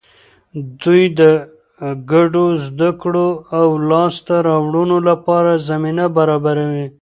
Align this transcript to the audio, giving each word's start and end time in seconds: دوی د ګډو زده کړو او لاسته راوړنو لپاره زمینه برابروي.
دوی 0.81 1.03
د 1.19 1.21
ګډو 2.11 2.45
زده 2.65 2.89
کړو 3.01 3.29
او 3.59 3.67
لاسته 3.89 4.35
راوړنو 4.47 4.97
لپاره 5.09 5.51
زمینه 5.69 6.05
برابروي. 6.17 6.85